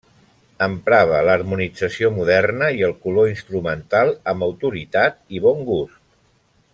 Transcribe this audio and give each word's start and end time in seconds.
Emprava 0.67 1.19
l'harmonització 1.27 2.09
moderna 2.15 2.71
i 2.79 2.83
el 2.89 2.97
color 3.05 3.29
instrumental 3.35 4.13
amb 4.35 4.47
autoritat 4.51 5.21
i 5.39 5.43
bon 5.49 5.63
gust. 5.73 5.99